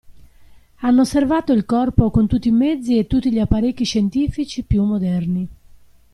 Hanno 0.77 1.01
osservato 1.01 1.53
il 1.53 1.63
corpo 1.63 2.09
con 2.09 2.25
tutti 2.25 2.47
i 2.47 2.51
mezzi 2.51 2.97
e 2.97 3.05
tutti 3.05 3.31
gli 3.31 3.37
apparecchi 3.37 3.83
scientifici 3.83 4.63
più 4.63 4.83
moderni. 4.83 5.47